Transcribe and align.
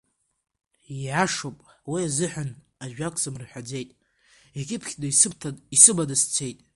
Ииашоуп, 0.93 1.57
уи 1.91 2.01
азыҳәан 2.07 2.49
ажәак 2.83 3.15
сыбмырҳәаӡеит, 3.21 3.89
икьыԥхьны 4.59 5.05
исыбҭан, 5.09 5.55
исыманы 5.75 6.15
сцеит. 6.21 6.59